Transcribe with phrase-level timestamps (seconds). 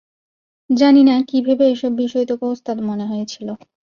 [0.69, 3.47] জানি না কী ভেবে এসব বিষয়ে তোকে ওস্তাদ মনে হয়েছিল।